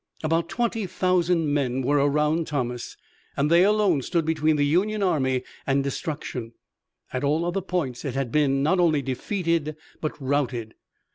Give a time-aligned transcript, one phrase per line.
[0.23, 2.97] About twenty thousand men were around Thomas,
[3.37, 6.53] and they alone stood between the Union army and destruction.
[7.13, 10.73] At all other points it had been not only defeated, but routed.